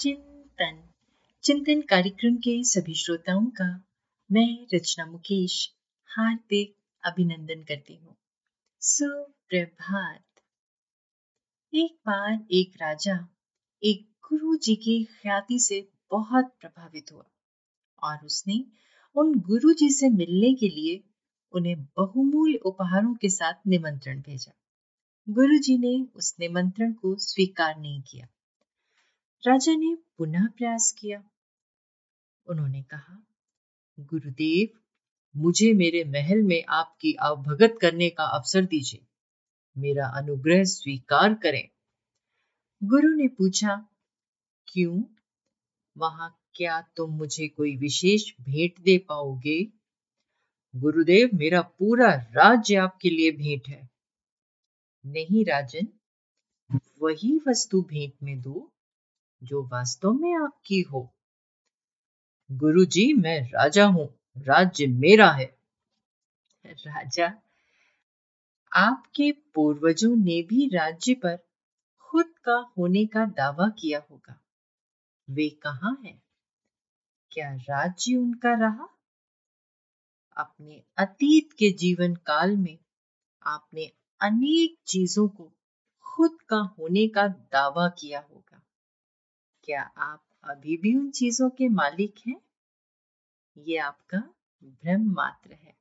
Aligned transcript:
चिंतन। 0.00 0.90
चिंतन 1.42 1.80
कार्यक्रम 1.80 2.36
के 2.36 2.64
सभी 2.64 2.94
श्रोताओं 2.94 3.46
का 3.46 3.84
मैं 4.32 4.66
रचना 4.74 5.06
मुकेश 5.06 5.74
हार्दिक 6.06 6.76
अभिनंदन 7.04 7.62
करती 7.62 7.94
हूँ। 7.94 8.16
सुप्रभात। 8.80 10.24
एक 11.74 11.94
बार 12.06 12.46
एक 12.52 12.72
राजा 12.76 13.28
एक 13.82 14.08
गुरु 14.30 14.56
जी 14.56 14.76
की 14.76 15.04
ख्याति 15.04 15.58
से 15.58 15.88
बहुत 16.10 16.56
प्रभावित 16.60 17.12
हुआ 17.12 17.24
और 18.02 18.26
उसने 18.26 18.64
उन 19.14 19.34
गुरु 19.34 19.72
जी 19.72 19.90
से 19.90 20.08
मिलने 20.08 20.54
के 20.54 20.68
लिए 20.68 21.04
उन्हें 21.52 21.84
बहुमूल्य 21.84 22.56
उपहारों 22.56 23.14
के 23.14 23.28
साथ 23.28 23.54
निमंत्रण 23.66 24.20
भेजा। 24.20 24.52
गुरु 25.28 25.58
जी 25.58 25.78
ने 25.78 26.06
उस 26.14 26.36
निमंत्रण 26.40 26.92
को 26.92 27.16
स्वीकार 27.16 27.80
नहीं 27.80 28.02
किया। 28.02 28.26
राजा 29.46 29.74
ने 29.74 29.94
पुनः 30.18 30.46
प्रयास 30.46 30.96
किया। 30.98 31.30
उन्होंने 32.46 32.82
कहा, 32.82 33.26
गुरुदेव, 34.00 34.68
मुझे 35.36 35.72
मेरे 35.72 36.04
महल 36.04 36.42
में 36.42 36.64
आपकी 36.68 37.12
अवभगत 37.12 37.78
करने 37.80 38.10
का 38.10 38.24
अवसर 38.24 38.64
दीजिए। 38.64 39.06
मेरा 39.78 40.06
अनुग्रह 40.06 40.64
स्वीकार 40.64 41.34
करें। 41.34 41.68
गुरु 42.84 43.08
ने 43.08 43.28
पूछा, 43.28 43.88
क्यों? 44.72 45.02
वहाँ 45.98 46.42
क्या 46.54 46.80
तुम 46.80 47.10
मुझे 47.10 47.48
कोई 47.48 47.76
विशेष 47.76 48.32
भेंट 48.40 48.80
दे 48.80 48.98
पाओगे? 48.98 49.72
गुरुदेव, 50.76 51.30
मेरा 51.34 51.62
पूरा 51.62 52.14
राज्य 52.14 52.76
आपके 52.76 53.10
लिए 53.10 53.30
भेंट 53.30 53.68
है। 53.68 53.90
नहीं 55.06 55.44
राजन, 55.44 55.86
वही 57.02 57.40
वस्तु 57.48 57.82
भेंट 57.82 58.12
में 58.22 58.40
दो। 58.40 58.72
जो 59.42 59.62
वास्तव 59.62 60.12
में 60.12 60.34
आपकी 60.34 60.80
हो। 60.80 61.12
गुरु 62.52 62.84
जी 62.84 63.12
मैं 63.12 63.48
राजा 63.48 63.86
हूँ, 63.86 64.18
राज्य 64.38 64.86
मेरा 64.86 65.30
है। 65.30 65.58
राजा, 66.66 67.34
आपके 68.72 69.32
पूर्वजों 69.32 70.16
ने 70.16 70.42
भी 70.42 70.68
राज्य 70.68 71.14
पर 71.14 71.38
खुद 71.98 72.26
का 72.44 72.72
होने 72.78 73.06
का 73.06 73.26
दावा 73.26 73.68
किया 73.68 74.02
होगा। 74.10 74.40
वे 75.30 75.48
कहा 75.48 75.96
हैं? 76.04 76.22
क्या 77.32 77.54
राज्य 77.54 78.16
उनका 78.16 78.54
रहा? 78.54 78.88
अपने 80.36 80.82
अतीत 80.98 81.52
के 81.52 81.70
जीवन 81.70 82.14
काल 82.14 82.56
में 82.56 82.78
आपने 83.42 83.92
अनेक 84.20 84.78
चीज़ों 84.86 85.28
को 85.28 85.52
खुद 86.06 86.38
का 86.48 86.56
होने 86.56 87.08
का 87.08 87.28
दावा 87.28 87.88
किया 87.88 88.20
होगा। 88.20 88.49
क्या 89.70 89.82
आप 89.82 90.24
अभी 90.44 90.76
भी 90.76 90.96
उन 90.96 91.10
चीज़ों 91.10 91.50
के 91.50 91.68
मालिक 91.68 92.14
हैं? 92.26 92.40
ये 93.58 93.76
आपका 93.76 94.18
भ्रम 94.64 95.12
मात्र 95.12 95.52
है। 95.52 95.74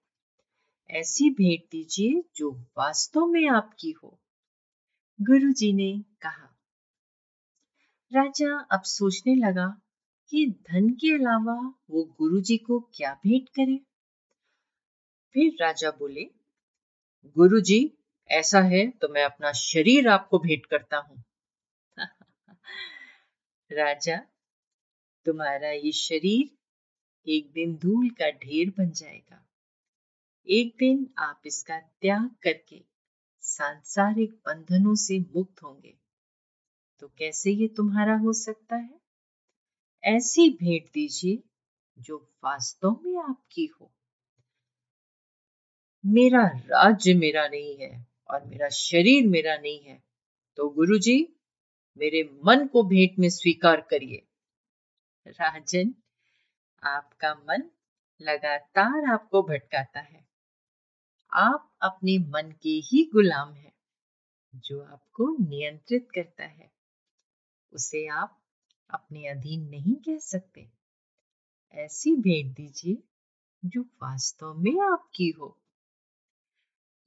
ऐसी 0.90 1.30
भेंट 1.30 1.62
दीजिए 1.72 2.24
जो 2.36 2.52
वास्तव 2.52 3.26
में 3.26 3.50
आपकी 3.50 3.92
हो। 3.92 4.20
गुरु 5.22 5.52
जी 5.52 5.74
ने 5.74 6.04
कहा। 6.22 6.60
राजा 8.14 8.60
अब 8.72 8.82
सोचने 8.82 9.36
लगा 9.36 9.82
कि 10.30 10.46
धन 10.46 10.90
के 10.90 11.16
अलावा 11.16 11.74
वो 11.90 12.04
गुरु 12.04 12.42
जी 12.42 12.58
को 12.58 12.80
क्या 12.80 13.14
भेंट 13.14 13.50
करे? 13.50 13.80
फिर 15.34 15.58
राजा 15.62 15.92
बोले 15.92 16.30
गुरु 17.38 17.62
जी 17.62 17.94
ऐसा 18.30 18.62
है 18.62 18.90
तो 18.90 19.08
मैं 19.08 19.24
अपना 19.24 19.52
शरीर 19.52 20.08
आपको 20.08 20.40
भेंट 20.40 20.66
करता 20.66 20.98
हूँ। 20.98 21.24
राजा, 23.72 24.18
तुम्हारा 25.26 25.70
ये 25.72 25.92
शरीर 25.92 26.58
एक 27.28 27.52
दिन 27.52 27.76
धूल 27.76 28.10
का 28.10 28.30
ढेर 28.30 28.70
बन 28.70 28.92
जाएगा। 28.92 29.50
एक 30.48 30.76
दिन 30.80 31.14
आप 31.18 31.42
इसका 31.46 31.80
त्याग 31.80 32.36
करके 32.44 32.86
सांसारिक 33.42 34.32
बंधनों 34.32 34.96
से 34.96 35.20
मुक्त 35.20 35.64
होंगे। 35.64 35.98
तो 37.00 37.08
कैसे 37.08 37.52
ये 37.52 37.68
तुम्हारा 37.68 38.16
हो 38.16 38.34
सकता 38.34 38.76
है? 38.76 39.00
ऐसी 40.04 40.50
भेंट 40.50 40.86
दीजिए 40.94 41.44
जो 42.00 42.18
वास्तव 42.44 43.00
में 43.04 43.18
आपकी 43.18 43.66
हो। 43.66 43.92
मेरा 46.06 46.48
राज्य 46.48 47.14
मेरा 47.14 47.48
नहीं 47.48 47.78
है 47.78 48.08
और 48.30 48.46
मेरा 48.46 48.70
शरीर 48.70 49.28
मेरा 49.28 49.58
नहीं 49.58 49.84
है। 49.84 50.04
तो 50.56 50.70
गुरुजी 50.70 51.36
मेरे 52.00 52.40
मन 52.46 52.68
को 52.68 52.84
भेंट 52.84 53.20
में 53.20 53.30
स्वीकार 53.30 53.82
करिए। 53.82 54.28
राजन, 55.28 55.94
आपका 56.84 57.34
मन 57.34 57.72
लगातार 58.22 59.06
आपको 59.06 59.44
भटकाता 59.44 60.00
है। 60.00 60.28
आप 61.34 61.76
अपने 61.82 62.18
मन 62.18 62.52
के 62.52 62.70
ही 62.70 63.10
गुलाम 63.14 63.54
हैं, 63.54 63.74
जो 64.56 64.82
आपको 64.82 65.50
नियंत्रित 65.50 66.12
करता 66.16 66.44
है। 66.44 66.72
उसे 67.74 68.08
आप 68.08 68.42
अपने 68.90 69.28
अधीन 69.28 69.70
नहीं 69.70 69.96
कह 69.96 70.18
सकते। 70.18 70.70
ऐसी 71.74 72.16
भेंट 72.16 72.56
दीजिए, 72.56 73.04
जो 73.66 73.82
वास्तव 73.82 74.54
में 74.54 74.94
आपकी 74.94 75.30
हो। 75.30 75.58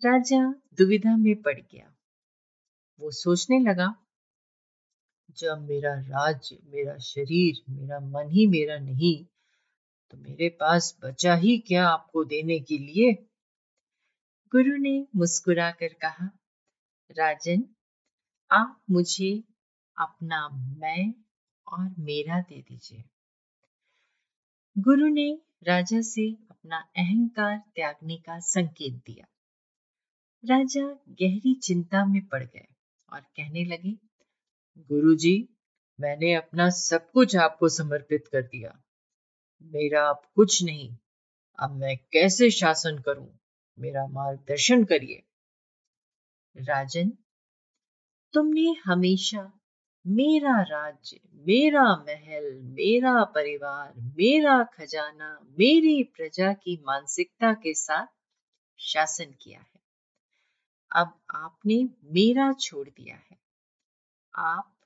राजा 0.05 0.51
दुविधा 0.51 1.17
में 1.17 1.43
पड़ 1.43 1.61
गया। 1.61 1.95
वो 3.01 3.11
सोचने 3.11 3.59
लगा 3.59 4.02
जब 5.37 5.67
मेरा 5.69 5.95
राज्य, 5.95 6.59
मेरा 6.65 6.99
शरीर, 6.99 7.73
मेरा 7.73 8.01
मन 8.01 8.31
ही 8.31 8.47
मेरा 8.47 8.79
नहीं 8.79 9.27
तो 10.11 10.19
मेरे 10.19 10.49
पास 10.49 10.99
बचा 11.05 11.35
ही 11.35 11.59
क्या 11.59 11.89
आपको 11.89 12.25
देने 12.25 12.61
के 12.61 12.79
लिए? 12.79 13.13
गुरु 14.53 14.77
ने 14.77 15.07
मुस्कुराकर 15.17 15.89
कहा, 15.89 16.31
राजन, 17.11 17.65
आप 18.51 18.83
मुझे 18.91 19.45
अपना 19.99 20.49
मैं 20.49 21.15
और 21.73 21.95
मेरा 21.99 22.41
दे 22.41 22.63
दीजिए। 22.63 23.05
गुरु 24.79 25.09
ने 25.09 25.39
राजा 25.63 26.01
से 26.01 26.37
अपना 26.51 26.77
अहंकार 26.77 27.59
त्यागने 27.75 28.17
का 28.17 28.39
संकेत 28.39 28.95
दिया। 28.95 29.27
राजा 30.45 30.87
गहरी 31.09 31.55
चिंता 31.55 32.05
में 32.05 32.27
पड़ 32.27 32.45
गए 32.45 32.67
और 33.13 33.21
कहने 33.21 33.65
लगे 33.65 34.12
गुरुजी, 34.79 35.49
मैंने 36.01 36.35
अपना 36.35 36.71
सब 36.71 37.11
कुछ 37.11 37.37
आपको 37.37 37.69
समर्पित 37.69 38.29
कर 38.29 38.43
दिया। 38.43 38.83
मेरा 39.63 40.09
अब 40.09 40.23
कुछ 40.35 40.63
नहीं। 40.63 40.97
अब 41.59 41.71
मैं 41.71 41.97
कैसे 41.97 42.51
शासन 42.51 42.99
करूँ? 42.99 43.39
मेरा 43.79 44.07
मार्गदर्शन 44.07 44.85
करिए। 44.85 45.23
राजन 46.57 47.13
तुमने 48.33 48.77
हमेशा 48.85 49.61
मेरा 50.07 50.63
राज्य 50.63 51.21
मेरा 51.33 51.97
महल 51.97 52.61
मेरा 52.63 53.25
परिवार 53.25 53.93
मेरा 53.97 54.65
खजाना 54.65 55.41
मेरी 55.45 56.05
प्रजा 56.05 56.53
की 56.53 56.83
मानसिकता 56.87 57.53
के 57.53 57.75
साथ 57.75 58.07
शासन 58.79 59.35
किया 59.43 59.61
है। 59.61 59.81
अब 60.97 61.21
आपने 61.35 61.85
मेरा 62.05 62.53
छोड़ 62.53 62.89
दिया 62.89 63.17
है। 63.17 63.42
आप 64.35 64.77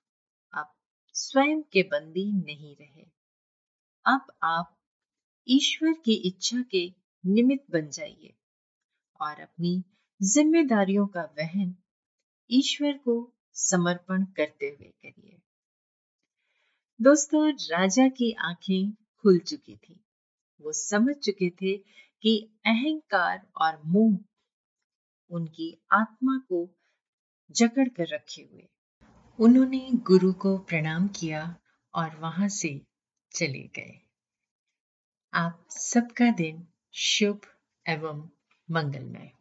अब 0.55 0.75
स्वयं 1.13 1.63
के 1.63 1.83
बंदी 1.83 2.33
नहीं 2.33 2.77
रहे। 2.77 3.07
अब 4.07 4.27
आप 4.43 4.79
ईश्वर 5.49 5.93
की 5.93 6.15
इच्छा 6.15 6.63
के 6.63 6.95
निमित्त 7.27 7.71
बन 7.71 7.91
जाइए 7.91 8.35
और 9.21 9.41
अपनी 9.41 9.85
जिम्मेदारियों 10.23 11.07
का 11.07 11.23
वहन 11.23 11.77
ईश्वर 12.51 12.93
को 12.93 13.33
समर्पण 13.53 14.25
करते 14.25 14.67
हुए 14.67 14.89
करिए। 14.89 15.43
दोस्तों, 17.03 17.53
राजा 17.53 18.09
की 18.09 18.33
आँखें 18.33 18.93
खुल 18.93 19.39
चुकी 19.39 19.77
थी। 19.77 20.05
वो 20.61 20.73
समझ 20.73 21.17
चुके 21.17 21.51
थे 21.51 21.77
कि 22.23 22.51
अहंकार 22.67 23.47
और 23.57 23.83
मोह 23.83 24.19
उनकी 25.31 25.83
आत्मा 25.93 26.39
को 26.39 26.75
जकड़ 27.51 27.89
कर 27.89 28.15
रखे 28.15 28.43
हुए 28.43 28.69
उन्होंने 29.41 29.91
गुरु 29.93 30.33
को 30.33 30.59
प्रणाम 30.59 31.09
किया 31.09 31.57
और 31.95 32.17
वहाँ 32.17 32.49
से 32.49 32.83
चले 33.33 33.71
गए। 33.77 34.01
आप 35.35 35.67
सबका 35.71 36.31
दिन 36.31 36.67
शुभ 36.93 37.41
एवं 37.87 38.29
मंगलमय। 38.71 39.36